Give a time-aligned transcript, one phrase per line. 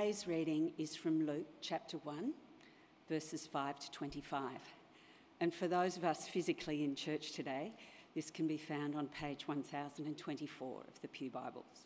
[0.00, 2.32] today's reading is from Luke chapter 1,
[3.06, 4.42] verses 5 to 25.
[5.42, 7.74] And for those of us physically in church today,
[8.14, 11.84] this can be found on page 1024 of the Pew Bibles.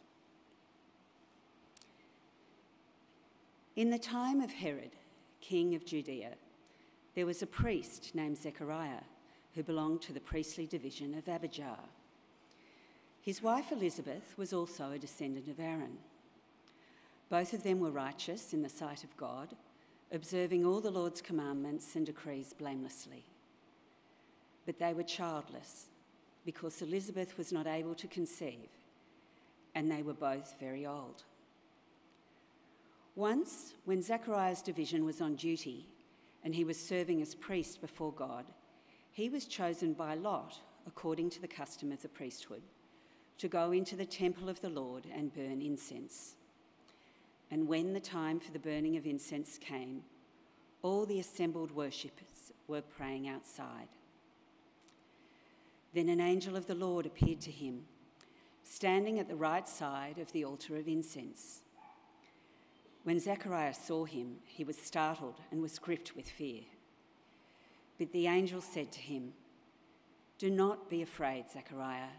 [3.74, 4.92] In the time of Herod,
[5.40, 6.34] king of Judea,
[7.16, 9.02] there was a priest named Zechariah
[9.56, 11.80] who belonged to the priestly division of Abijah.
[13.22, 15.98] His wife Elizabeth was also a descendant of Aaron.
[17.34, 19.56] Both of them were righteous in the sight of God,
[20.12, 23.24] observing all the Lord's commandments and decrees blamelessly.
[24.66, 25.86] But they were childless
[26.44, 28.68] because Elizabeth was not able to conceive,
[29.74, 31.24] and they were both very old.
[33.16, 35.88] Once, when Zechariah's division was on duty
[36.44, 38.44] and he was serving as priest before God,
[39.10, 42.62] he was chosen by Lot, according to the custom of the priesthood,
[43.38, 46.36] to go into the temple of the Lord and burn incense.
[47.54, 50.02] And when the time for the burning of incense came,
[50.82, 53.86] all the assembled worshippers were praying outside.
[55.94, 57.82] Then an angel of the Lord appeared to him,
[58.64, 61.60] standing at the right side of the altar of incense.
[63.04, 66.62] When Zechariah saw him, he was startled and was gripped with fear.
[68.00, 69.32] But the angel said to him,
[70.38, 72.14] Do not be afraid, Zechariah.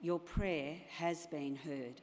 [0.00, 2.02] Your prayer has been heard.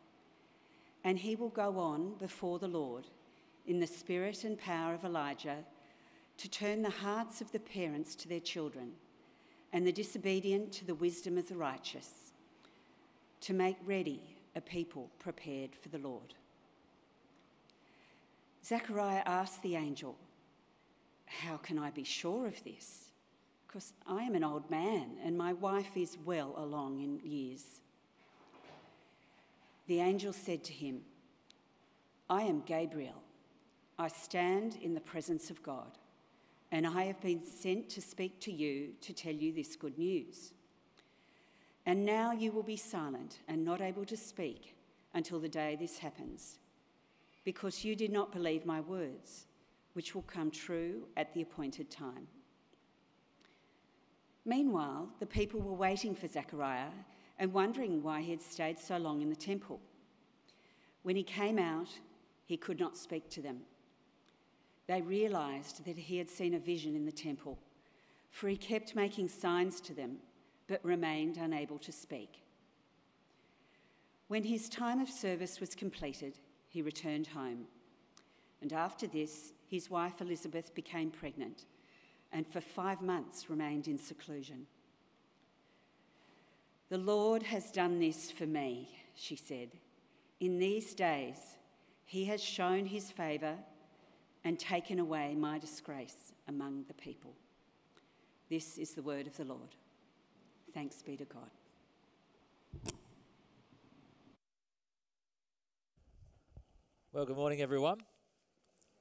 [1.03, 3.07] and he will go on before the Lord
[3.65, 5.57] in the spirit and power of Elijah
[6.37, 8.91] to turn the hearts of the parents to their children
[9.73, 12.33] and the disobedient to the wisdom of the righteous,
[13.41, 14.21] to make ready
[14.55, 16.33] a people prepared for the Lord.
[18.65, 20.15] Zechariah asked the angel,
[21.25, 23.11] How can I be sure of this?
[23.67, 27.79] Because I am an old man and my wife is well along in years.
[29.91, 31.01] The angel said to him,
[32.29, 33.21] I am Gabriel.
[33.99, 35.97] I stand in the presence of God
[36.71, 40.53] and I have been sent to speak to you to tell you this good news.
[41.85, 44.77] And now you will be silent and not able to speak
[45.13, 46.59] until the day this happens,
[47.43, 49.45] because you did not believe my words,
[49.91, 52.29] which will come true at the appointed time.
[54.45, 56.91] Meanwhile, the people were waiting for Zechariah
[57.41, 59.81] and wondering why he had stayed so long in the temple.
[61.03, 61.89] When he came out,
[62.45, 63.61] he could not speak to them
[64.91, 67.57] they realized that he had seen a vision in the temple,
[68.29, 70.17] for he kept making signs to them,
[70.67, 72.43] but remained unable to speak.
[74.27, 76.33] When his time of service was completed,
[76.67, 77.67] he returned home.
[78.61, 81.63] And after this, his wife Elizabeth became pregnant
[82.33, 84.67] and for five months remained in seclusion.
[86.91, 89.69] The Lord has done this for me, she said.
[90.41, 91.37] In these days,
[92.03, 93.55] he has shown his favour
[94.43, 97.31] and taken away my disgrace among the people.
[98.49, 99.69] This is the word of the Lord.
[100.73, 101.49] Thanks be to God.
[107.13, 107.99] Well, good morning, everyone.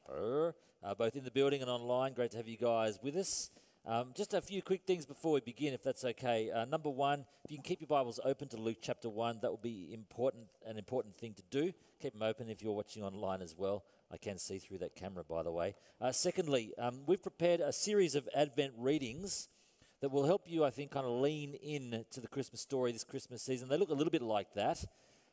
[0.08, 0.52] Uh,
[0.96, 2.12] both in the building and online.
[2.12, 3.50] Great to have you guys with us.
[3.86, 6.50] Um, just a few quick things before we begin, if that's okay.
[6.50, 9.50] Uh, number one, if you can keep your Bibles open to Luke chapter 1, that
[9.50, 11.72] will be important, an important thing to do.
[12.00, 13.84] Keep them open if you're watching online as well.
[14.12, 15.74] I can see through that camera, by the way.
[15.98, 19.48] Uh, secondly, um, we've prepared a series of Advent readings
[20.02, 23.04] that will help you, I think, kind of lean in to the Christmas story this
[23.04, 23.70] Christmas season.
[23.70, 24.84] They look a little bit like that.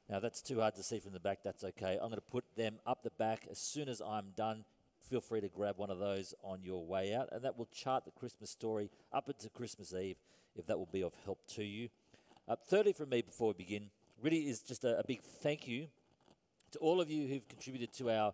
[0.10, 1.40] Now, that's too hard to see from the back.
[1.44, 1.94] That's okay.
[2.02, 4.64] I'm going to put them up the back as soon as I'm done.
[5.10, 8.04] Feel free to grab one of those on your way out, and that will chart
[8.04, 10.18] the Christmas story up into Christmas Eve
[10.58, 11.88] if that will be of help to you.
[12.46, 13.90] Uh, thirdly, from me before we begin,
[14.22, 15.88] really is just a, a big thank you
[16.72, 18.34] to all of you who've contributed to our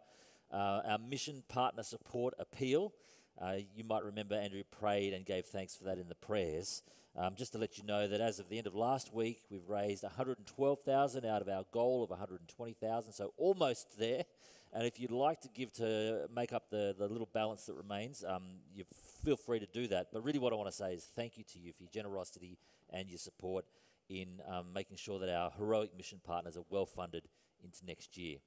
[0.51, 2.93] uh, our mission partner support appeal.
[3.39, 6.83] Uh, you might remember Andrew prayed and gave thanks for that in the prayers.
[7.15, 9.67] Um, just to let you know that as of the end of last week, we've
[9.67, 14.25] raised 112,000 out of our goal of 120,000, so almost there.
[14.75, 18.23] And if you'd like to give to make up the, the little balance that remains,
[18.27, 18.43] um,
[18.73, 18.85] you
[19.23, 20.07] feel free to do that.
[20.11, 22.57] But really, what I want to say is thank you to you for your generosity
[22.89, 23.65] and your support
[24.09, 27.23] in um, making sure that our heroic mission partners are well funded
[27.63, 28.37] into next year.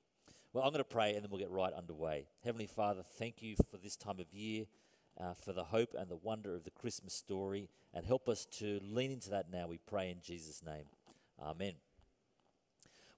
[0.52, 2.26] Well, I'm going to pray and then we'll get right underway.
[2.44, 4.64] Heavenly Father, thank you for this time of year,
[5.20, 8.80] uh, for the hope and the wonder of the Christmas story, and help us to
[8.82, 10.84] lean into that now, we pray in Jesus' name.
[11.40, 11.85] Amen.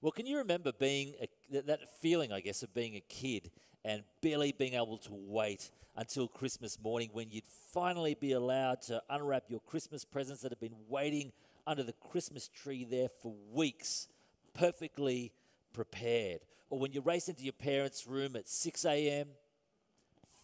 [0.01, 3.51] Well, can you remember being a, that feeling, I guess, of being a kid
[3.83, 9.01] and barely being able to wait until Christmas morning when you'd finally be allowed to
[9.09, 11.33] unwrap your Christmas presents that had been waiting
[11.67, 14.07] under the Christmas tree there for weeks,
[14.53, 15.33] perfectly
[15.73, 16.39] prepared?
[16.69, 19.27] Or when you race into your parents' room at 6 a.m.,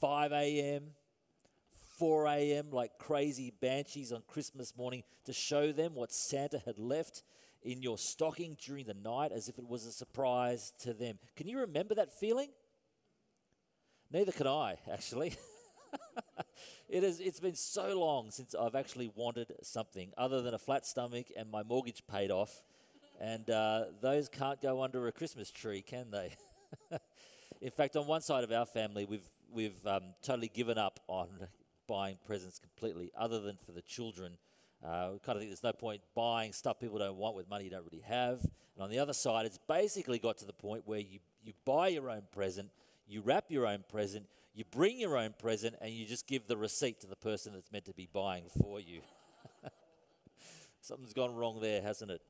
[0.02, 0.84] 5 a.m.,
[1.98, 7.24] 4 a.m., like crazy banshees on Christmas morning to show them what Santa had left
[7.66, 11.18] in your stocking during the night as if it was a surprise to them.
[11.36, 12.50] Can you remember that feeling?
[14.12, 15.36] Neither can I, actually.
[16.90, 20.86] it is, it's been so long since I've actually wanted something other than a flat
[20.86, 22.64] stomach and my mortgage paid off.
[23.20, 26.36] And uh, those can't go under a Christmas tree, can they?
[27.62, 31.30] In fact, on one side of our family, we've, we've um, totally given up on
[31.88, 34.38] buying presents completely, other than for the children
[34.86, 37.64] uh, we kind of think there's no point buying stuff people don't want with money
[37.64, 38.42] you don't really have.
[38.76, 41.88] And on the other side, it's basically got to the point where you, you buy
[41.88, 42.70] your own present,
[43.08, 46.58] you wrap your own present, you bring your own present, and you just give the
[46.58, 49.02] receipt to the person that's meant to be buying for you.
[50.82, 52.22] Something's gone wrong there, hasn't it?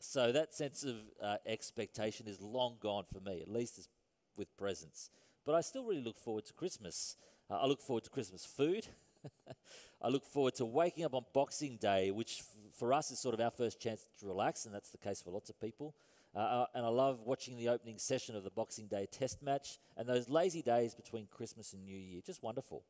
[0.00, 3.88] So that sense of uh, expectation is long gone for me, at least
[4.36, 5.10] with presents.
[5.44, 7.16] But I still really look forward to Christmas.
[7.50, 8.88] Uh, I look forward to Christmas food.
[10.02, 13.34] I look forward to waking up on Boxing Day, which f- for us is sort
[13.34, 15.94] of our first chance to relax, and that's the case for lots of people.
[16.34, 19.78] Uh, uh, and I love watching the opening session of the Boxing Day test match
[19.96, 22.20] and those lazy days between Christmas and New Year.
[22.24, 22.84] Just wonderful.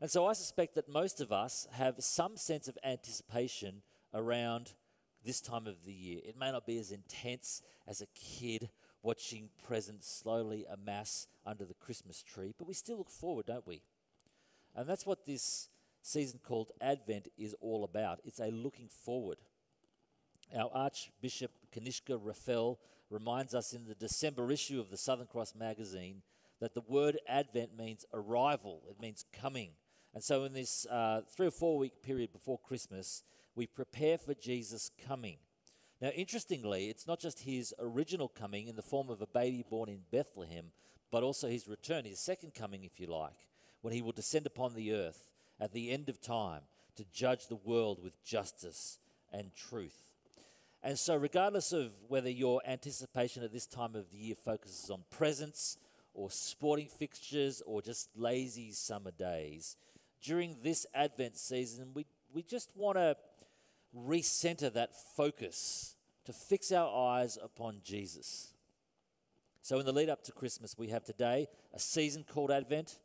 [0.00, 3.82] And so I suspect that most of us have some sense of anticipation
[4.14, 4.72] around
[5.22, 6.20] this time of the year.
[6.24, 8.70] It may not be as intense as a kid
[9.02, 13.82] watching presents slowly amass under the Christmas tree, but we still look forward, don't we?
[14.74, 15.68] And that's what this
[16.02, 18.20] season called Advent is all about.
[18.24, 19.38] It's a looking forward.
[20.56, 22.78] Our Archbishop Kanishka Raffel
[23.10, 26.22] reminds us in the December issue of the Southern Cross magazine
[26.60, 29.70] that the word Advent means arrival, it means coming.
[30.12, 33.22] And so, in this uh, three or four week period before Christmas,
[33.54, 35.36] we prepare for Jesus' coming.
[36.00, 39.88] Now, interestingly, it's not just his original coming in the form of a baby born
[39.88, 40.72] in Bethlehem,
[41.12, 43.36] but also his return, his second coming, if you like,
[43.82, 45.30] when he will descend upon the earth
[45.60, 46.62] at the end of time
[46.96, 48.98] to judge the world with justice
[49.32, 50.04] and truth.
[50.82, 55.04] And so, regardless of whether your anticipation at this time of the year focuses on
[55.10, 55.76] presents
[56.14, 59.76] or sporting fixtures or just lazy summer days,
[60.22, 63.16] during this Advent season, we, we just want to
[63.96, 68.54] recenter that focus to fix our eyes upon Jesus.
[69.62, 72.98] So, in the lead up to Christmas, we have today a season called Advent.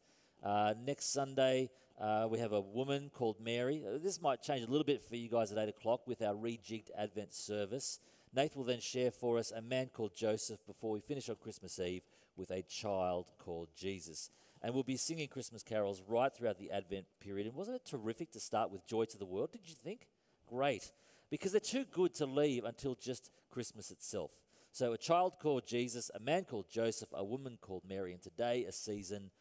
[0.46, 3.84] Uh, next Sunday, uh, we have a woman called Mary.
[3.84, 6.36] Uh, this might change a little bit for you guys at 8 o'clock with our
[6.36, 8.00] rejigged Advent service.
[8.32, 11.80] Nath will then share for us a man called Joseph before we finish on Christmas
[11.80, 12.04] Eve
[12.38, 14.30] with a child called Jesus.
[14.62, 17.48] And we'll be singing Christmas carols right throughout the Advent period.
[17.48, 19.52] And wasn't it terrific to start with Joy to the World?
[19.52, 20.08] Did you think?
[20.48, 20.92] Great.
[21.32, 24.30] Because they're too good to leave until just Christmas itself.
[24.72, 28.66] So, a child called Jesus, a man called Joseph, a woman called Mary, and today
[28.66, 29.32] a season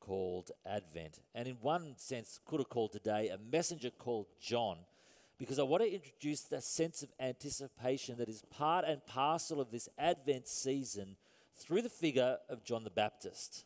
[0.00, 1.20] called Advent.
[1.34, 4.78] And in one sense, could have called today a messenger called John,
[5.38, 9.70] because I want to introduce that sense of anticipation that is part and parcel of
[9.70, 11.16] this Advent season
[11.56, 13.64] through the figure of John the Baptist.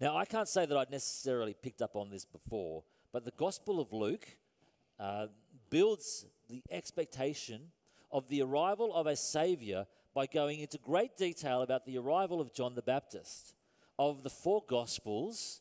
[0.00, 3.80] Now, I can't say that I'd necessarily picked up on this before, but the Gospel
[3.80, 4.26] of Luke
[4.98, 5.26] uh,
[5.68, 7.72] builds the expectation
[8.10, 12.52] of the arrival of a Savior by going into great detail about the arrival of
[12.52, 13.54] John the Baptist
[14.00, 15.60] of the four Gospels,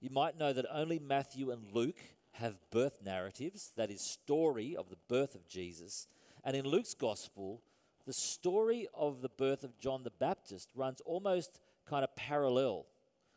[0.00, 2.00] you might know that only Matthew and Luke
[2.32, 6.08] have birth narratives, that is, story of the birth of Jesus.
[6.42, 7.62] And in Luke's Gospel,
[8.04, 12.86] the story of the birth of John the Baptist runs almost kind of parallel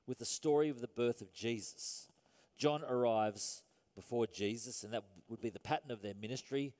[0.07, 2.07] with the story of the birth of Jesus.
[2.57, 3.61] John arrives
[3.93, 6.73] before Jesus, and that would be the pattern of their ministry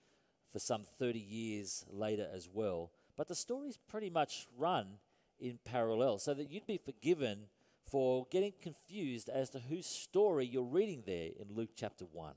[0.51, 2.89] for some 30 years later as well.
[3.15, 4.97] But the stories pretty much run
[5.41, 7.47] in parallel so that you'd be forgiven
[7.89, 12.33] for getting confused as to whose story you're reading there in Luke chapter 1.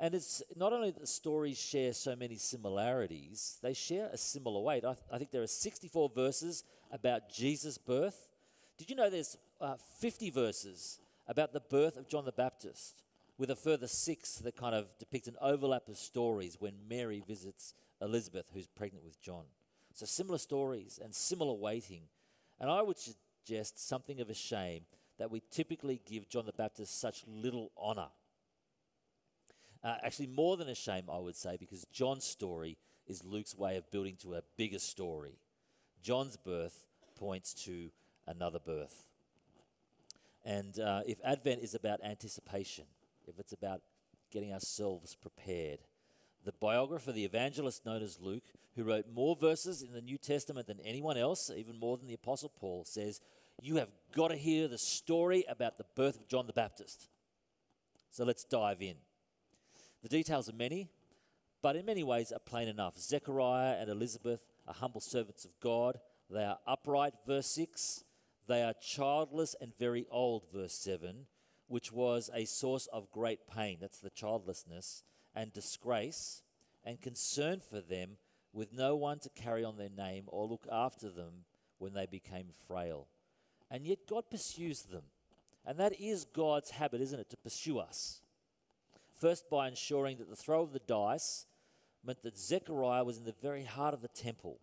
[0.00, 4.60] And it's not only that the stories share so many similarities, they share a similar
[4.60, 4.84] weight.
[4.84, 8.28] I, th- I think there are 64 verses about Jesus' birth.
[8.76, 13.02] Did you know there's uh, 50 verses about the birth of John the Baptist,
[13.38, 17.74] with a further six that kind of depict an overlap of stories when Mary visits
[18.00, 19.44] Elizabeth, who's pregnant with John?
[19.94, 22.02] So similar stories and similar waiting.
[22.60, 24.82] And I would suggest something of a shame
[25.18, 28.08] that we typically give John the Baptist such little honor.
[29.82, 33.76] Uh, actually, more than a shame, I would say, because John's story is Luke's way
[33.76, 35.38] of building to a bigger story.
[36.02, 36.84] John's birth
[37.16, 37.90] points to
[38.26, 39.04] another birth.
[40.44, 42.84] And uh, if Advent is about anticipation,
[43.26, 43.82] if it's about
[44.30, 45.80] getting ourselves prepared,
[46.44, 48.44] the biographer, the evangelist known as Luke,
[48.76, 52.14] who wrote more verses in the New Testament than anyone else, even more than the
[52.14, 53.20] Apostle Paul, says,
[53.60, 57.08] You have got to hear the story about the birth of John the Baptist.
[58.10, 58.94] So let's dive in.
[60.02, 60.88] The details are many,
[61.60, 62.98] but in many ways are plain enough.
[62.98, 65.98] Zechariah and Elizabeth are humble servants of God.
[66.30, 68.04] They are upright, verse 6.
[68.46, 71.26] They are childless and very old, verse 7,
[71.66, 73.78] which was a source of great pain.
[73.80, 75.02] That's the childlessness
[75.38, 76.42] and disgrace
[76.84, 78.16] and concern for them
[78.52, 81.44] with no one to carry on their name or look after them
[81.78, 83.06] when they became frail.
[83.70, 85.04] And yet God pursues them.
[85.64, 88.20] And that is God's habit, isn't it, to pursue us?
[89.20, 91.46] First, by ensuring that the throw of the dice
[92.04, 94.58] meant that Zechariah was in the very heart of the temple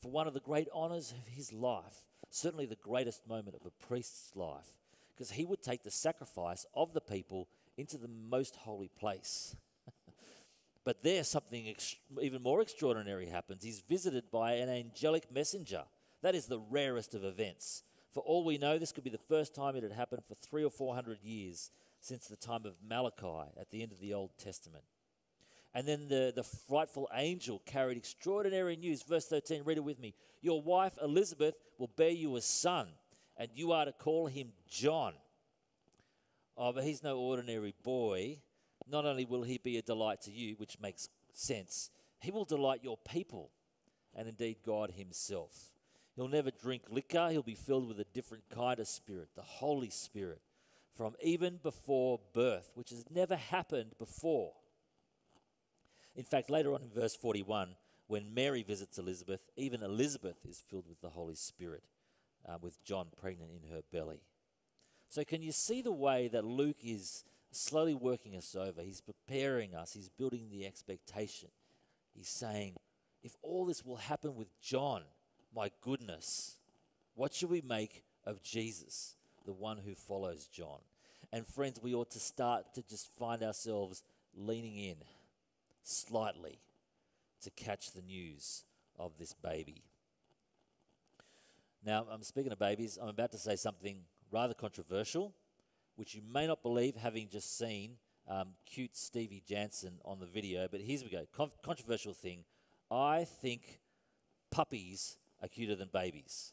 [0.00, 3.86] for one of the great honors of his life, certainly the greatest moment of a
[3.86, 4.76] priest's life,
[5.14, 9.56] because he would take the sacrifice of the people into the most holy place.
[10.88, 13.62] But there, something ex- even more extraordinary happens.
[13.62, 15.82] He's visited by an angelic messenger.
[16.22, 17.82] That is the rarest of events.
[18.14, 20.64] For all we know, this could be the first time it had happened for three
[20.64, 24.30] or four hundred years since the time of Malachi at the end of the Old
[24.38, 24.84] Testament.
[25.74, 29.02] And then the, the frightful angel carried extraordinary news.
[29.02, 30.14] Verse 13, read it with me.
[30.40, 32.88] Your wife Elizabeth will bear you a son,
[33.36, 35.12] and you are to call him John.
[36.56, 38.38] Oh, but he's no ordinary boy.
[38.90, 41.90] Not only will he be a delight to you, which makes sense,
[42.20, 43.50] he will delight your people,
[44.14, 45.74] and indeed God himself.
[46.16, 49.90] He'll never drink liquor, he'll be filled with a different kind of spirit, the Holy
[49.90, 50.40] Spirit
[50.98, 54.52] from even before birth, which has never happened before.
[56.16, 57.76] In fact, later on in verse 41,
[58.08, 61.84] when Mary visits Elizabeth, even Elizabeth is filled with the Holy Spirit,
[62.48, 64.22] uh, with John pregnant in her belly.
[65.08, 68.82] So, can you see the way that Luke is slowly working us over?
[68.82, 71.50] He's preparing us, he's building the expectation.
[72.14, 72.74] He's saying,
[73.22, 75.02] if all this will happen with John,
[75.54, 76.56] my goodness,
[77.14, 79.16] what should we make of Jesus?
[79.48, 80.80] the one who follows John.
[81.32, 84.02] And friends, we ought to start to just find ourselves
[84.36, 84.96] leaning in
[85.82, 86.60] slightly
[87.40, 88.64] to catch the news
[88.98, 89.82] of this baby.
[91.82, 94.00] Now, I'm speaking of babies, I'm about to say something
[94.30, 95.32] rather controversial,
[95.98, 97.96] which you may not believe having just seen
[98.28, 101.26] um, cute Stevie Jansen on the video, but here's we go.
[101.36, 102.44] Con- controversial thing.
[102.88, 103.80] I think
[104.48, 106.52] puppies are cuter than babies.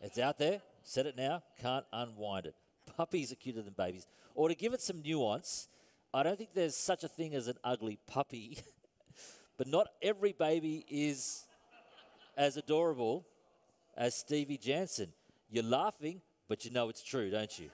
[0.00, 0.62] It's out there.
[0.82, 1.42] Said it now.
[1.60, 2.54] Can't unwind it.
[2.96, 4.06] Puppies are cuter than babies.
[4.34, 5.68] Or to give it some nuance,
[6.14, 8.56] I don't think there's such a thing as an ugly puppy,
[9.58, 11.44] but not every baby is
[12.38, 13.26] as adorable
[13.98, 15.12] as Stevie Jansen.
[15.50, 17.68] You're laughing, but you know it's true, don't you?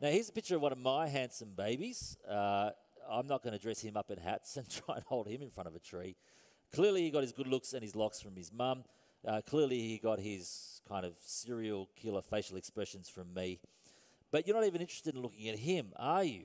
[0.00, 2.16] Now, here's a picture of one of my handsome babies.
[2.28, 2.70] Uh,
[3.10, 5.50] I'm not going to dress him up in hats and try and hold him in
[5.50, 6.14] front of a tree.
[6.72, 8.84] Clearly, he got his good looks and his locks from his mum.
[9.26, 13.58] Uh, clearly, he got his kind of serial killer facial expressions from me.
[14.30, 16.44] But you're not even interested in looking at him, are you?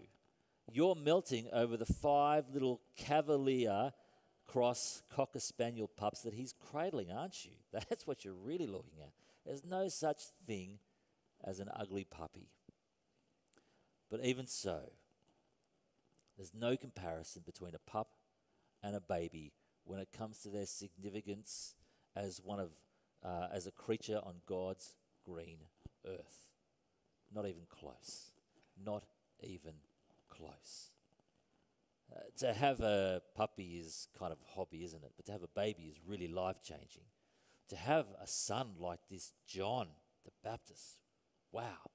[0.72, 3.92] You're melting over the five little Cavalier
[4.48, 7.52] cross Cocker Spaniel pups that he's cradling, aren't you?
[7.72, 9.12] That's what you're really looking at.
[9.46, 10.80] There's no such thing
[11.44, 12.50] as an ugly puppy.
[14.14, 14.78] But even so,
[16.38, 18.10] there's no comparison between a pup
[18.84, 19.54] and a baby
[19.86, 21.74] when it comes to their significance
[22.16, 22.70] as one of
[23.26, 24.94] uh, as a creature on God's
[25.26, 25.58] green
[26.06, 26.52] earth.
[27.34, 28.34] Not even close.
[28.86, 29.04] Not
[29.42, 29.74] even
[30.30, 30.92] close.
[32.16, 35.14] Uh, to have a puppy is kind of a hobby, isn't it?
[35.18, 37.06] But to have a baby is really life changing.
[37.70, 39.88] To have a son like this, John
[40.24, 41.00] the Baptist,
[41.52, 41.90] wow.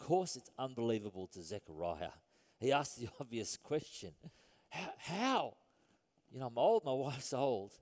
[0.00, 2.10] Course, it's unbelievable to Zechariah.
[2.58, 4.12] He asks the obvious question
[4.68, 4.90] How?
[4.98, 5.54] how?
[6.32, 7.72] You know, I'm old, my wife's old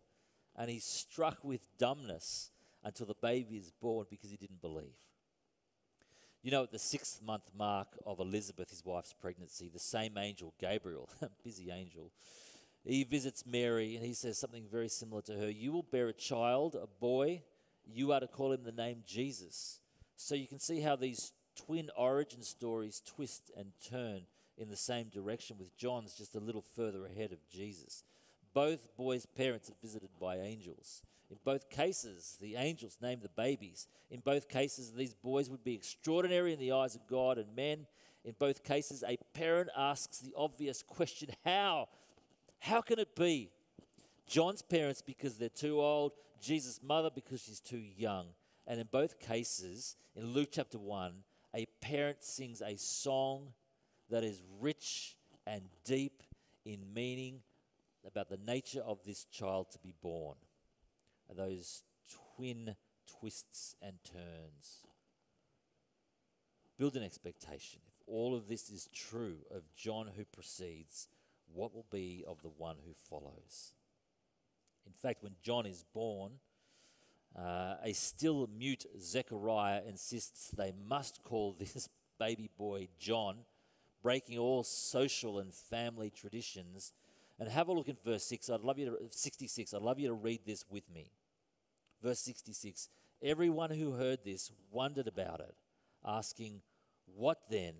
[0.59, 2.51] and he's struck with dumbness
[2.83, 4.97] until the baby is born because he didn't believe.
[6.43, 10.55] You know, at the sixth month mark of Elizabeth, his wife's pregnancy, the same angel,
[10.61, 11.09] Gabriel,
[11.45, 12.11] busy angel,
[12.85, 16.13] he visits Mary and he says something very similar to her You will bear a
[16.13, 17.43] child, a boy.
[17.87, 19.81] You are to call him the name Jesus.
[20.17, 21.33] So you can see how these
[21.67, 24.23] twin origin stories twist and turn
[24.57, 28.03] in the same direction, with John's just a little further ahead of Jesus.
[28.55, 31.03] Both boys' parents are visited by angels.
[31.31, 33.87] In both cases, the angels name the babies.
[34.11, 37.87] In both cases, these boys would be extraordinary in the eyes of God and men.
[38.25, 41.89] In both cases, a parent asks the obvious question how?
[42.59, 43.51] How can it be?
[44.27, 48.27] John's parents because they're too old, Jesus' mother because she's too young.
[48.67, 51.13] And in both cases, in Luke chapter 1,
[51.59, 53.49] a parent sings a song
[54.11, 56.23] that is rich and deep
[56.65, 57.41] in meaning
[58.07, 60.37] about the nature of this child to be born.
[61.37, 61.83] Those
[62.37, 62.77] twin
[63.21, 64.87] twists and turns.
[66.79, 67.81] Build an expectation.
[67.89, 71.09] If all of this is true of John who precedes,
[71.53, 73.73] what will be of the one who follows?
[74.87, 76.35] In fact, when John is born,
[77.39, 83.39] uh, a still mute Zechariah insists they must call this baby boy John,
[84.03, 86.93] breaking all social and family traditions.
[87.41, 88.51] And have a look at verse 6.
[88.51, 89.73] I'd love you to 66.
[89.73, 91.13] I'd love you to read this with me.
[92.03, 92.89] Verse 66.
[93.23, 95.55] Everyone who heard this wondered about it,
[96.05, 96.63] asking,
[97.07, 97.75] What then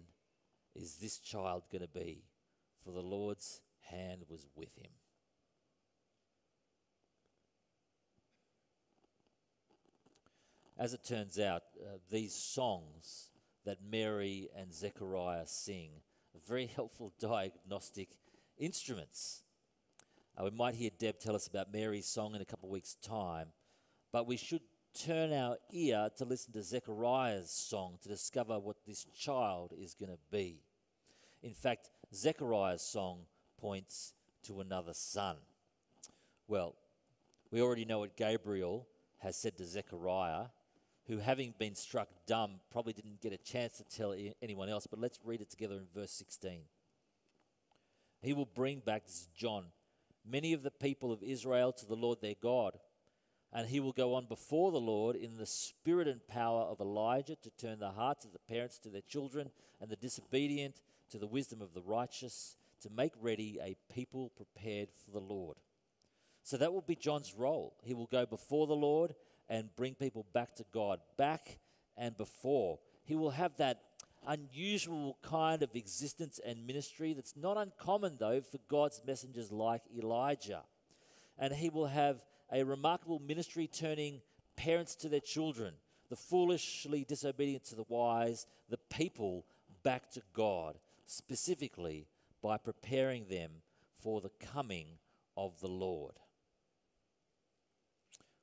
[0.77, 2.23] is this child going to be?
[2.85, 3.61] For the Lord's
[3.91, 4.91] hand was with him.
[10.79, 13.31] As it turns out, uh, these songs
[13.65, 15.91] that Mary and Zechariah sing
[16.37, 18.11] are very helpful diagnostic
[18.59, 19.43] instruments.
[20.37, 22.95] Uh, we might hear Deb tell us about Mary's song in a couple of weeks'
[22.95, 23.49] time,
[24.13, 24.61] but we should
[24.95, 30.13] turn our ear to listen to Zechariah's song to discover what this child is going
[30.13, 30.63] to be.
[31.43, 33.23] In fact, Zechariah's song
[33.61, 35.39] points to another son.
[36.47, 36.77] Well,
[37.51, 38.87] we already know what Gabriel
[39.19, 40.47] has said to Zechariah
[41.09, 44.87] who, having been struck dumb, probably didn't get a chance to tell anyone else.
[44.87, 46.61] But let's read it together in verse 16.
[48.21, 49.05] He will bring back,
[49.35, 49.65] John,
[50.29, 52.79] many of the people of Israel to the Lord their God.
[53.51, 57.37] And he will go on before the Lord in the spirit and power of Elijah
[57.37, 61.27] to turn the hearts of the parents to their children and the disobedient to the
[61.27, 65.57] wisdom of the righteous, to make ready a people prepared for the Lord.
[66.43, 67.75] So that will be John's role.
[67.83, 69.15] He will go before the Lord
[69.49, 71.59] and bring people back to God, back
[71.97, 72.79] and before.
[73.05, 73.83] He will have that
[74.27, 80.63] unusual kind of existence and ministry that's not uncommon, though, for God's messengers like Elijah.
[81.39, 84.21] And he will have a remarkable ministry turning
[84.57, 85.75] parents to their children,
[86.11, 89.45] the foolishly disobedient to the wise, the people
[89.83, 92.07] back to God, specifically
[92.43, 93.51] by preparing them
[94.03, 94.87] for the coming
[95.37, 96.15] of the Lord.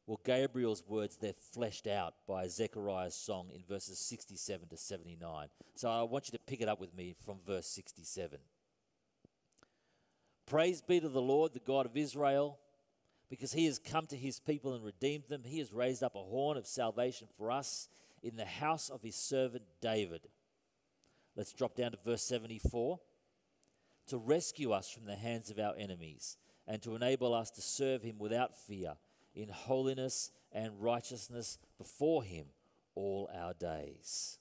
[0.08, 5.48] Well, Gabriel's words, they're fleshed out by Zechariah's song in verses 67 to 79.
[5.74, 8.38] So I want you to pick it up with me from verse 67.
[10.46, 12.60] Praise be to the Lord, the God of Israel,
[13.32, 15.42] because he has come to his people and redeemed them.
[15.44, 17.90] He has raised up a horn of salvation for us
[18.22, 20.28] in the house of his servant David.
[21.36, 23.00] Let's drop down to verse 74.
[24.10, 26.38] To rescue us from the hands of our enemies
[26.68, 28.98] and to enable us to serve him without fear
[29.36, 32.46] in holiness and righteousness before Him
[32.96, 34.40] all our days.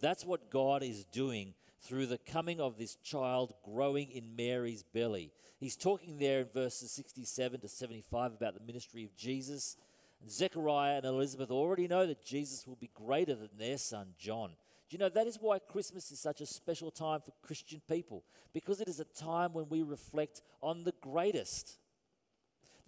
[0.00, 5.32] That's what God is doing through the coming of this child growing in Mary's belly.
[5.58, 9.76] He's talking there in verses 67 to 75 about the ministry of Jesus.
[10.28, 14.50] Zechariah and Elizabeth already know that Jesus will be greater than their son John.
[14.88, 18.24] Do you know that is why Christmas is such a special time for Christian people?
[18.52, 21.78] Because it is a time when we reflect on the greatest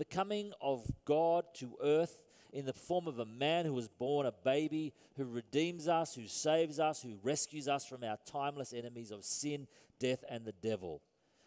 [0.03, 4.27] the coming of God to earth in the form of a man who was born
[4.27, 9.13] a baby, who redeems us, who saves us, who rescues us from our timeless enemies
[9.13, 9.69] of sin,
[10.01, 11.03] death, and the devil,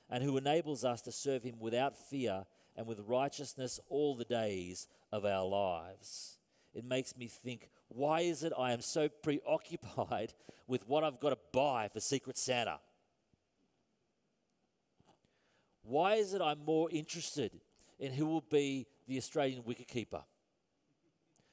[0.09, 2.45] and who enables us to serve him without fear
[2.77, 6.37] and with righteousness all the days of our lives.
[6.73, 10.33] It makes me think, why is it I am so preoccupied
[10.65, 12.79] with what I've got to buy for Secret Santa?
[15.83, 17.51] Why is it I'm more interested
[17.99, 20.23] in who will be the Australian wicketkeeper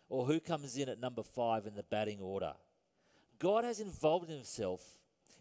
[0.09, 2.53] or who comes in at number five in the batting order.
[3.39, 4.83] God has involved himself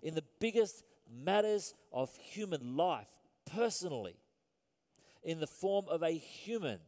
[0.01, 0.83] in the biggest
[1.13, 3.09] matters of human life
[3.45, 4.15] personally
[5.23, 6.79] in the form of a human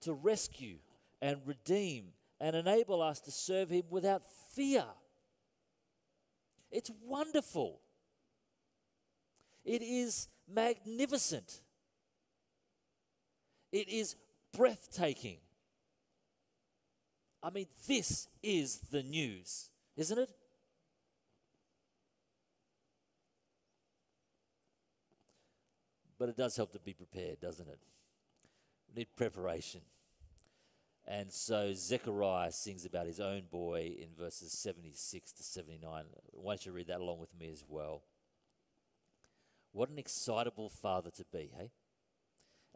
[0.00, 0.78] to rescue
[1.20, 2.08] and redeem
[2.40, 4.22] and enable us to serve him without
[4.54, 4.84] fear.
[6.70, 7.80] It's wonderful.
[9.64, 11.60] It is magnificent.
[13.72, 14.16] It is
[14.56, 15.38] breathtaking.
[17.42, 20.30] I mean, this is the news, isn't it?
[26.18, 27.78] but it does help to be prepared, doesn't it?
[28.88, 29.82] We need preparation.
[31.06, 36.04] And so Zechariah sings about his own boy in verses 76 to 79.
[36.32, 38.02] Why don't you read that along with me as well?
[39.72, 41.70] What an excitable father to be, hey?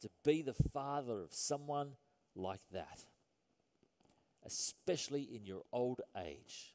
[0.00, 1.92] to be the father of someone
[2.34, 3.04] like that,
[4.44, 6.74] especially in your old age,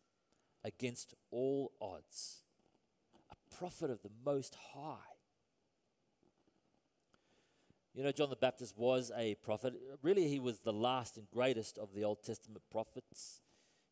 [0.63, 2.43] against all odds.
[3.31, 4.97] A prophet of the Most High.
[7.93, 9.73] You know, John the Baptist was a prophet.
[10.01, 13.41] Really, he was the last and greatest of the Old Testament prophets.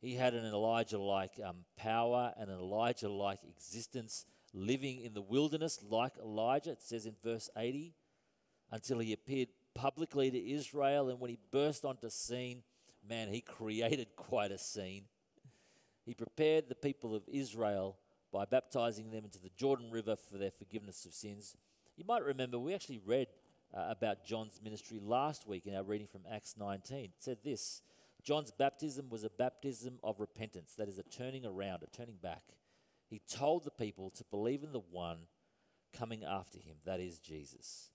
[0.01, 5.21] He had an Elijah like um, power and an Elijah like existence, living in the
[5.21, 7.93] wilderness like Elijah, it says in verse 80,
[8.71, 11.09] until he appeared publicly to Israel.
[11.09, 12.63] And when he burst onto scene,
[13.07, 15.05] man, he created quite a scene.
[16.05, 17.97] He prepared the people of Israel
[18.31, 21.55] by baptizing them into the Jordan River for their forgiveness of sins.
[21.97, 23.27] You might remember we actually read
[23.75, 27.05] uh, about John's ministry last week in our reading from Acts 19.
[27.05, 27.81] It said this
[28.23, 32.43] John's baptism was a baptism of repentance, that is, a turning around, a turning back.
[33.09, 35.19] He told the people to believe in the one
[35.97, 37.90] coming after him, that is Jesus.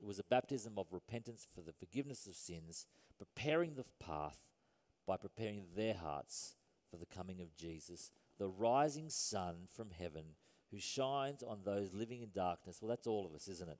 [0.00, 2.86] It was a baptism of repentance for the forgiveness of sins,
[3.18, 4.38] preparing the path
[5.06, 6.54] by preparing their hearts
[6.90, 10.34] for the coming of Jesus, the rising sun from heaven
[10.70, 12.78] who shines on those living in darkness.
[12.80, 13.78] Well, that's all of us, isn't it?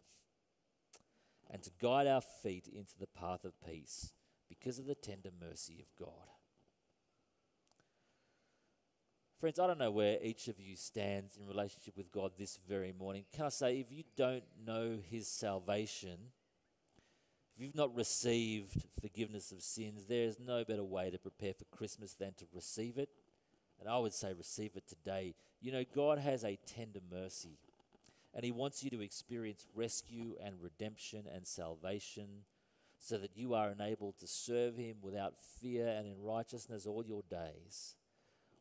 [1.51, 4.13] and to guide our feet into the path of peace
[4.49, 6.36] because of the tender mercy of God.
[9.39, 12.95] Friends, I don't know where each of you stands in relationship with God this very
[12.99, 13.27] morning.
[13.35, 16.17] Can I say, if you don't know His salvation,
[17.55, 21.67] if you've not received forgiveness of sins, there is no better way to prepare for
[21.67, 23.11] Christmas than to receive it.
[23.79, 25.35] And I would say, receive it today.
[25.61, 27.59] You know, God has a tender mercy
[28.33, 32.45] and He wants you to experience rescue and redemption and salvation
[32.99, 37.23] so that you are enabled to serve Him without fear and in righteousness all your
[37.31, 37.97] days.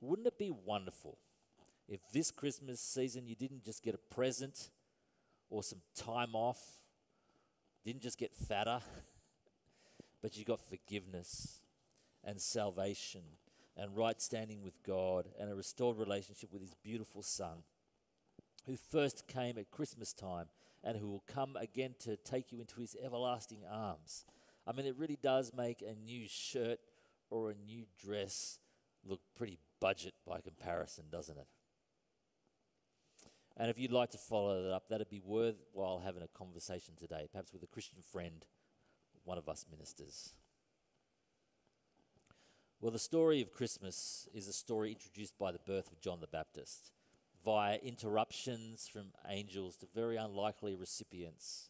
[0.01, 1.17] Wouldn't it be wonderful
[1.87, 4.69] if this Christmas season you didn't just get a present
[5.49, 6.61] or some time off,
[7.83, 8.79] didn't just get fatter,
[10.21, 11.61] but you got forgiveness
[12.23, 13.21] and salvation
[13.77, 17.63] and right standing with God and a restored relationship with His beautiful Son?
[18.65, 20.47] who first came at Christmas time
[20.83, 24.25] and who will come again to take you into his everlasting arms.
[24.67, 26.79] I mean, it really does make a new shirt
[27.29, 28.59] or a new dress
[29.05, 31.47] look pretty budget by comparison, doesn't it?
[33.57, 37.27] And if you'd like to follow that up, that'd be worthwhile having a conversation today,
[37.31, 38.45] perhaps with a Christian friend,
[39.23, 40.33] one of us ministers.
[42.81, 46.27] Well, the story of Christmas is a story introduced by the birth of John the
[46.27, 46.91] Baptist
[47.43, 51.69] via interruptions from angels to very unlikely recipients.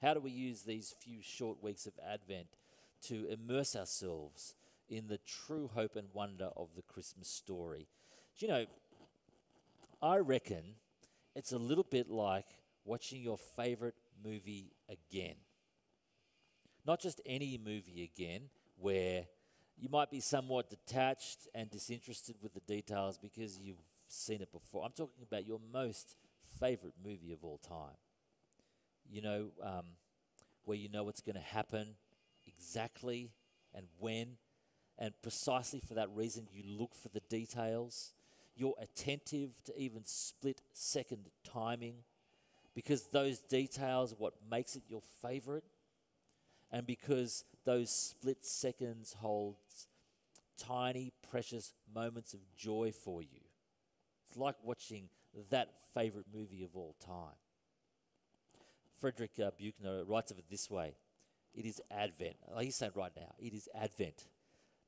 [0.00, 2.48] How do we use these few short weeks of Advent
[3.08, 4.54] to immerse ourselves
[4.88, 7.88] in the true hope and wonder of the Christmas story?
[8.38, 8.66] Do you know,
[10.02, 10.74] I reckon
[11.34, 12.46] it's a little bit like
[12.84, 15.36] watching your favorite movie again.
[16.86, 18.42] Not just any movie again,
[18.76, 19.24] where
[19.76, 24.84] you might be somewhat detached and disinterested with the details because you've seen it before.
[24.84, 26.16] I'm talking about your most
[26.60, 27.96] favorite movie of all time.
[29.10, 29.84] You know, um,
[30.64, 31.96] where you know what's going to happen
[32.46, 33.30] exactly
[33.74, 34.36] and when,
[34.98, 38.12] and precisely for that reason, you look for the details.
[38.56, 41.96] You're attentive to even split second timing
[42.74, 45.64] because those details are what makes it your favorite,
[46.70, 49.88] and because those split seconds holds
[50.58, 53.40] tiny, precious moments of joy for you.
[54.28, 55.08] It's like watching
[55.50, 57.36] that favorite movie of all time.
[59.00, 60.94] Frederick uh, Buechner writes of it this way
[61.54, 62.36] It is Advent.
[62.54, 64.24] Like he's saying right now, it is Advent,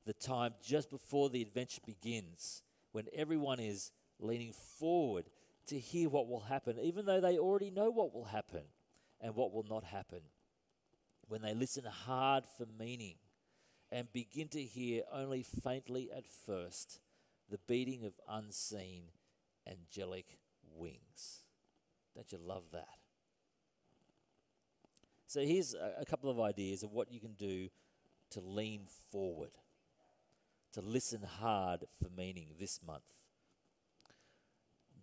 [0.07, 5.25] the time just before the adventure begins, when everyone is leaning forward
[5.67, 8.63] to hear what will happen, even though they already know what will happen
[9.21, 10.21] and what will not happen.
[11.27, 13.15] When they listen hard for meaning
[13.91, 16.99] and begin to hear only faintly at first
[17.49, 19.03] the beating of unseen
[19.69, 20.37] angelic
[20.75, 21.43] wings.
[22.15, 22.87] Don't you love that?
[25.27, 27.67] So here's a, couple of ideas of what you can do
[28.31, 29.51] to lean forward,
[30.77, 33.01] to listen hard for meaning this month.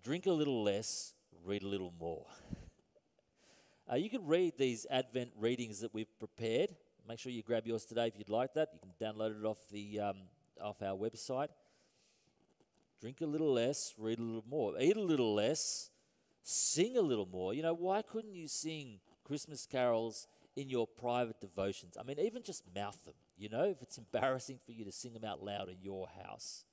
[0.04, 2.26] Drink a little less, read a little more.
[3.92, 6.74] Uh, you can read these Advent readings that we've prepared.
[7.06, 8.70] Make sure you grab yours today if you'd like that.
[8.72, 10.16] You can download it off the um,
[10.58, 11.48] off our website.
[12.98, 14.72] Drink a little less, read a little more.
[14.80, 15.90] Eat a little less,
[16.42, 17.52] sing a little more.
[17.52, 21.98] You know, why couldn't you sing Christmas carols in your private devotions?
[22.00, 23.14] I mean, even just mouth them.
[23.36, 26.64] You know, if it's embarrassing for you to sing them out loud in your house.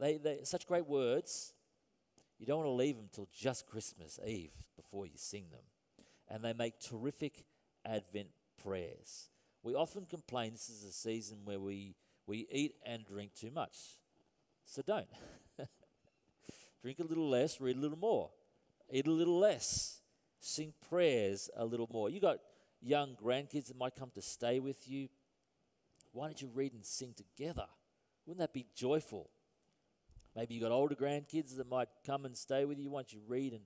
[0.00, 1.52] They, they such great words.
[2.38, 5.64] You don't want to leave them till just Christmas Eve before you sing them.
[6.28, 7.44] And they make terrific
[7.84, 8.28] Advent
[8.62, 9.28] prayers.
[9.62, 11.94] We often complain this is a season where we,
[12.26, 13.76] we eat and drink too much.
[14.64, 15.08] So don't.
[16.82, 18.30] drink a little less, read a little more.
[18.90, 20.00] Eat a little less.
[20.40, 22.08] Sing prayers a little more.
[22.08, 22.38] You got
[22.80, 25.08] young grandkids that might come to stay with you.
[26.12, 27.66] Why don't you read and sing together?
[28.26, 29.30] Wouldn't that be joyful?
[30.36, 32.90] Maybe you've got older grandkids that might come and stay with you.
[32.90, 33.62] Why don't you read and,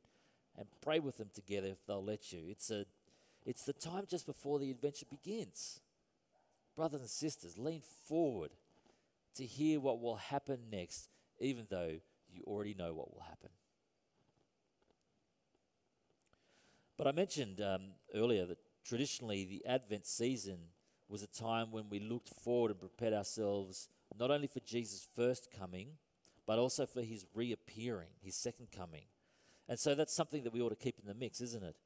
[0.57, 2.45] and pray with them together if they'll let you?
[2.49, 2.87] It's a
[3.45, 5.81] it's the time just before the adventure begins.
[6.77, 8.51] Brothers and sisters, lean forward
[9.35, 11.09] to hear what will happen next,
[11.41, 11.99] even though
[12.31, 13.51] you already know what will happen.
[16.97, 17.83] But I mentioned um,
[18.15, 20.59] earlier that traditionally the Advent season
[21.13, 25.51] was a time when we looked forward and prepared ourselves not only for Jesus' first
[25.57, 25.89] coming,
[26.47, 29.05] but also for his reappearing, his second coming.
[29.69, 31.77] And so that's something that we ought to keep in the mix, isn't it?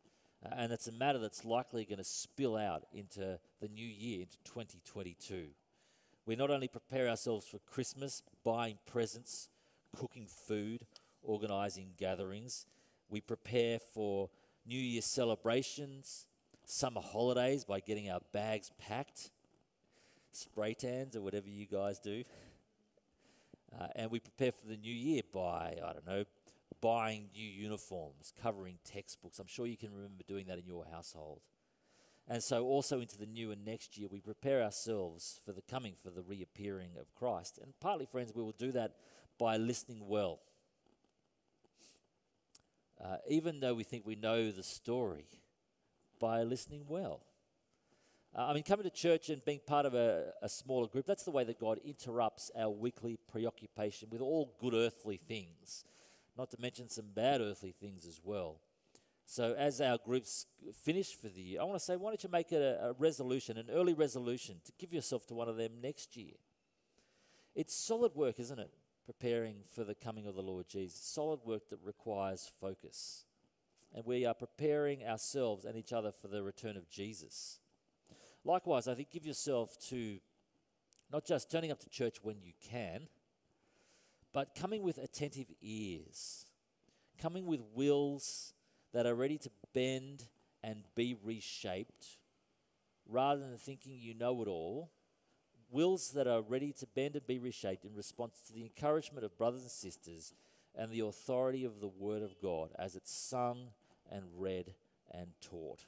[0.45, 4.21] Uh, and it's a matter that's likely going to spill out into the new year,
[4.21, 5.49] into 2022.
[6.25, 9.49] We not only prepare ourselves for Christmas, buying presents,
[9.97, 10.87] cooking food,
[11.23, 12.67] organizing gatherings,
[13.11, 14.31] we prepare for
[14.65, 16.27] New Year celebrations,
[16.67, 19.31] summer holidays by getting our bags packed,
[20.33, 22.25] spray tans or whatever you guys do.
[23.79, 26.25] Uh, and we prepare for the new year by, I don't know,
[26.81, 29.39] buying new uniforms, covering textbooks.
[29.39, 31.41] I'm sure you can remember doing that in your household.
[32.29, 35.95] And so, also into the new and next year, we prepare ourselves for the coming,
[36.03, 37.61] for the reappearing of Christ.
[37.63, 38.97] And partly, friends, we will do that
[39.39, 40.41] by listening well.
[43.03, 45.27] Uh, even though we think we know the story,
[46.19, 47.21] by listening well.
[48.37, 51.25] Uh, I mean, coming to church and being part of a, a smaller group, that's
[51.25, 55.85] the way that God interrupts our weekly preoccupation with all good earthly things
[56.37, 58.61] not to mention some bad earthly things as well.
[59.25, 60.47] So, as our groups
[60.85, 63.59] finish for the year, I want to say, why don't you make a, a resolution,
[63.59, 66.35] an early resolution, to give yourself to one of them next year?
[67.55, 68.71] It's solid work, isn't it?
[69.05, 71.01] Preparing for the coming of the Lord Jesus.
[71.01, 73.26] Solid work that requires focus.
[73.97, 77.61] And we are preparing ourselves and each other for the return of Jesus.
[78.45, 80.19] Likewise, I think give yourself to
[81.11, 83.09] not just turning up to church when you can,
[84.35, 86.45] but coming with attentive ears,
[87.19, 88.53] coming with wills
[88.93, 90.25] that are ready to bend
[90.63, 92.19] and be reshaped,
[93.09, 94.91] rather than thinking you know it all,
[95.71, 99.39] wills that are ready to bend and be reshaped in response to the encouragement of
[99.39, 100.35] brothers and sisters
[100.75, 103.69] and the authority of the Word of God as it's sung
[104.11, 104.75] and read
[105.11, 105.85] and taught.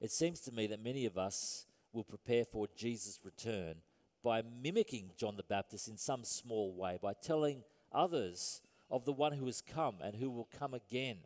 [0.00, 3.76] It seems to me that many of us will prepare for Jesus' return
[4.22, 9.32] by mimicking John the Baptist in some small way, by telling others of the one
[9.32, 11.18] who has come and who will come again.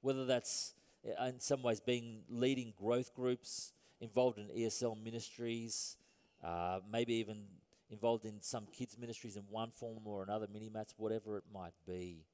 [0.00, 0.74] Whether that's
[1.06, 5.96] uh, in some ways being leading growth groups, involved in ESL ministries,
[6.42, 7.44] uh, maybe even
[7.90, 11.74] involved in some kids' ministries in one form or another, mini mats, whatever it might
[11.86, 12.24] be.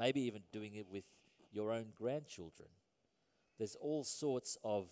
[0.00, 1.04] Maybe even doing it with
[1.52, 2.70] your own grandchildren.
[3.58, 4.88] There's all sorts of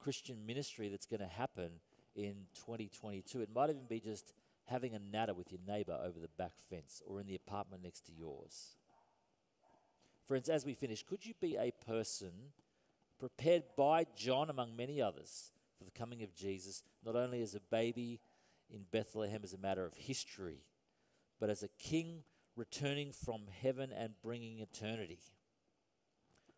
[0.00, 1.70] Christian ministry that's going to happen
[2.16, 3.40] in 2022.
[3.40, 4.32] It might even be just
[4.66, 8.06] having a natter with your neighbor over the back fence or in the apartment next
[8.06, 8.74] to yours.
[10.26, 12.32] Friends, as we finish, could you be a person
[13.20, 17.60] prepared by John, among many others, for the coming of Jesus, not only as a
[17.70, 18.20] baby
[18.74, 20.64] in Bethlehem as a matter of history,
[21.38, 22.24] but as a king
[22.58, 25.20] returning from heaven and bringing eternity?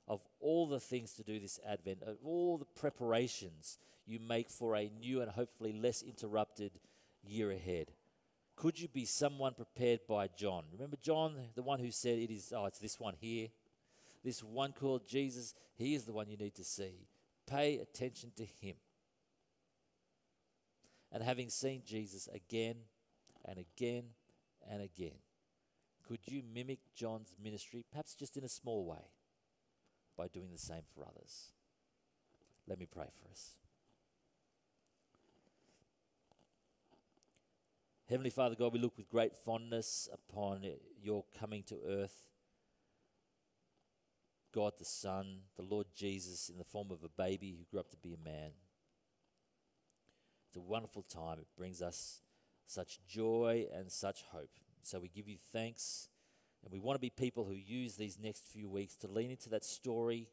[0.09, 4.75] Of all the things to do this Advent, of all the preparations you make for
[4.75, 6.73] a new and hopefully less interrupted
[7.23, 7.93] year ahead.
[8.57, 10.65] Could you be someone prepared by John?
[10.73, 13.49] Remember John, the one who said it is, oh, it's this one here?
[14.25, 17.07] This one called Jesus, he is the one you need to see.
[17.47, 18.75] Pay attention to him.
[21.13, 22.77] And having seen Jesus again
[23.45, 24.05] and again
[24.71, 25.19] and again,
[26.11, 29.13] could you mimic John's ministry, perhaps just in a small way,
[30.17, 31.53] by doing the same for others?
[32.67, 33.53] Let me pray for us.
[38.09, 40.65] Heavenly Father God, we look with great fondness upon
[41.01, 42.27] your coming to earth.
[44.53, 47.91] God the Son, the Lord Jesus, in the form of a baby who grew up
[47.91, 48.51] to be a man.
[50.49, 51.39] It's a wonderful time.
[51.39, 52.23] It brings us
[52.67, 54.51] such joy and such hope.
[54.83, 56.09] So we give you thanks,
[56.63, 59.49] and we want to be people who use these next few weeks to lean into
[59.51, 60.29] that story,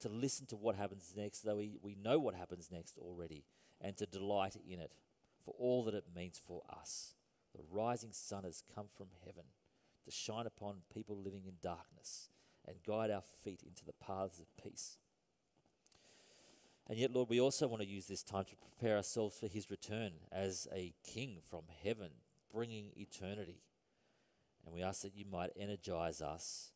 [0.00, 3.44] to listen to what happens next, though we, we know what happens next already,
[3.80, 4.92] and to delight in it
[5.44, 7.14] for all that it means for us.
[7.54, 9.44] The rising sun has come from heaven
[10.04, 12.28] to shine upon people living in darkness
[12.66, 14.98] and guide our feet into the paths of peace.
[16.88, 19.70] And yet, Lord, we also want to use this time to prepare ourselves for his
[19.70, 22.10] return as a king from heaven,
[22.56, 23.60] bringing eternity.
[24.64, 26.72] And we ask that you might energize us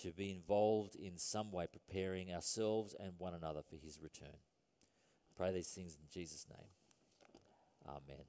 [0.00, 4.38] to be involved in some way, preparing ourselves and one another for his return.
[5.36, 6.70] Pray these things in Jesus' name.
[7.86, 8.24] Amen.